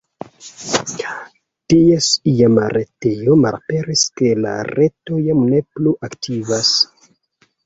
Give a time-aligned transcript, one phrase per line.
[1.73, 6.75] Ties iama retejo malaperis kaj la reto jam ne plu aktivas.